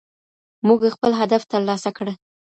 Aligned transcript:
موږ 0.67 0.79
خپل 0.95 1.11
هدف 1.19 1.41
ترلاسه 1.51 1.89
کړ. 1.97 2.07